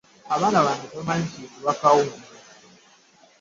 [0.35, 2.25] Abaana bange tebamanyi kiyitibwa kawunga.